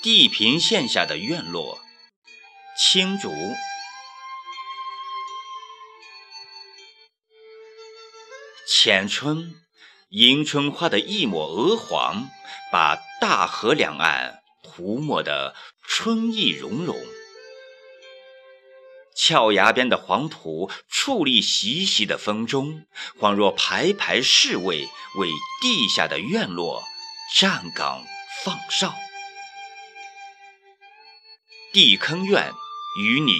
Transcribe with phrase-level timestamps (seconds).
[0.00, 1.80] 地平线下的院落，
[2.78, 3.32] 青竹。
[8.68, 9.56] 浅春，
[10.10, 12.30] 迎春花的一抹鹅黄，
[12.70, 16.96] 把大河两岸涂抹得春意融融。
[19.16, 22.86] 峭崖边的黄土矗立习习的风中，
[23.18, 25.28] 恍若排排侍卫为
[25.60, 26.84] 地下的院落
[27.34, 28.04] 站岗
[28.44, 28.94] 放哨。
[31.72, 32.52] 地坑院
[33.00, 33.34] 与你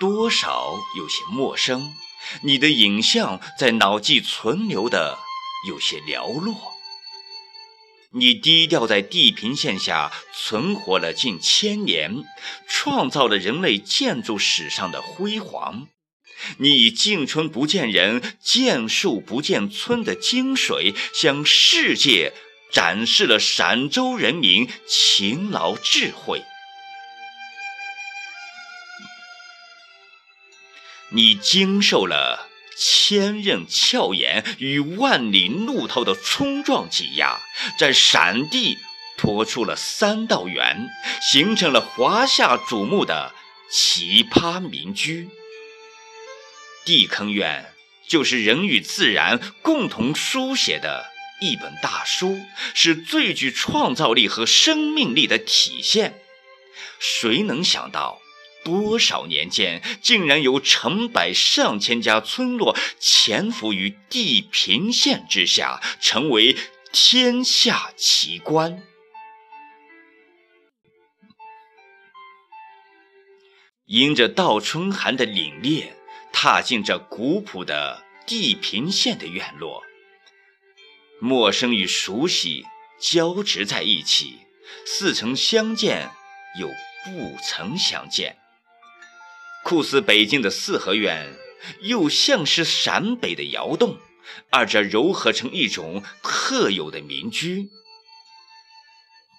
[0.00, 1.94] 多少有些陌生，
[2.42, 5.18] 你的影像在脑际存留的
[5.68, 6.56] 有些寥落。
[8.12, 12.24] 你低调在地平线下存活了近千年，
[12.66, 15.88] 创造了人类建筑史上的辉煌。
[16.56, 22.32] 你以“见春不见人，见树不见村”的精髓，向世界
[22.72, 26.42] 展示了陕州人民勤劳智慧。
[31.10, 32.48] 你经受了。
[32.80, 37.40] 千仞峭岩与万里怒涛的冲撞挤压，
[37.76, 38.78] 在陕地
[39.16, 40.86] 拖出了三道垣，
[41.20, 43.34] 形成了华夏瞩目的
[43.68, 45.28] 奇葩民居。
[46.84, 47.72] 地坑院
[48.06, 51.06] 就是人与自然共同书写的
[51.40, 52.40] 一本大书，
[52.74, 56.22] 是最具创造力和生命力的体现。
[57.00, 58.20] 谁能想到？
[58.64, 66.56] 多少年间，竟然有成百上千家村落潜伏于地平线之下，成为
[66.92, 68.82] 天下奇观。
[73.86, 75.92] 迎着倒春寒的凛冽，
[76.30, 79.82] 踏进这古朴的地平线的院落，
[81.20, 82.66] 陌生与熟悉
[83.00, 84.40] 交织在一起，
[84.84, 86.10] 似曾相见，
[86.60, 86.68] 又
[87.04, 88.36] 不曾相见。
[89.68, 91.36] 酷似北京的四合院，
[91.82, 93.98] 又像是陕北的窑洞，
[94.48, 97.68] 二者糅合成一种特有的民居。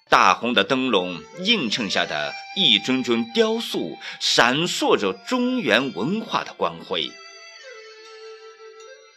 [0.08, 7.12] 大红的灯笼映衬下的一尊尊雕塑，闪烁着中原文化的光辉。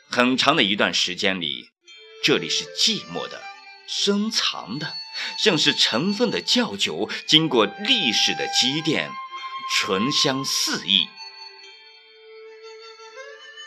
[0.08, 1.68] 很长的一段时间里，
[2.24, 3.42] 这里是寂寞的、
[3.86, 4.94] 深藏的，
[5.38, 9.10] 像是尘封的窖酒，经过历史的积淀。
[9.74, 11.08] 醇香四溢，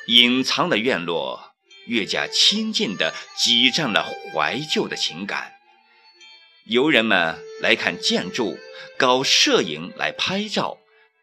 [0.07, 1.55] 隐藏的院落
[1.87, 5.53] 越加亲近地挤占了怀旧的情感。
[6.67, 8.57] 游人们来看建筑，
[8.97, 10.77] 搞摄影来拍照，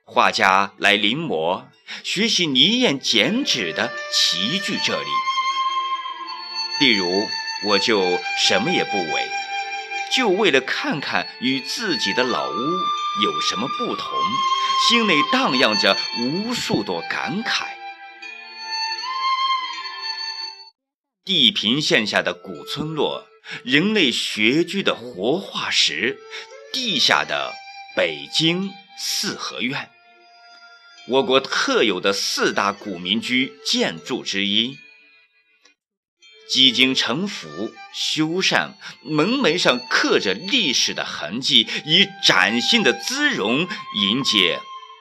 [0.05, 1.67] 画家来临摹，
[2.03, 5.09] 学习泥砚剪纸的齐聚这里。
[6.81, 7.29] 例如，
[7.69, 9.31] 我就什么也不为，
[10.15, 12.55] 就为了看看与自己的老屋
[13.23, 14.19] 有什么不同。
[14.89, 17.67] 心内荡漾着无数朵感慨。
[21.25, 23.29] 地平线下的古村落，
[23.63, 26.19] 人类穴居的活化石，
[26.73, 27.53] 地下的
[27.95, 29.89] 北京四合院，
[31.07, 34.77] 我国特有的四大古民居建筑之一。
[36.49, 43.67] 几经城府修缮，门楣上刻着历史的痕迹，以崭新的姿容
[43.97, 44.61] 迎接。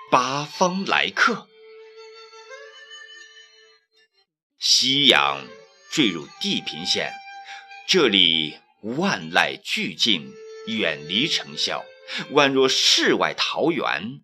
[0.09, 1.47] 八方来客，
[4.59, 5.45] 夕阳
[5.89, 7.13] 坠入地平线，
[7.87, 10.33] 这里万籁俱静，
[10.67, 11.85] 远离尘嚣，
[12.33, 14.21] 宛若世外桃源。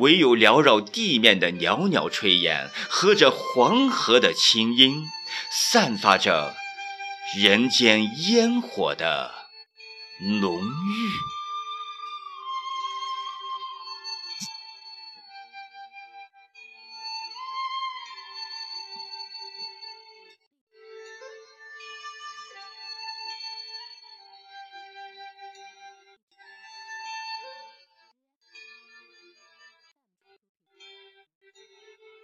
[0.00, 5.04] 唯有缭绕地面的袅袅炊烟，和着黄河的清音，
[5.50, 6.54] 散发着
[7.38, 9.30] 人间烟火的
[10.40, 11.39] 浓郁。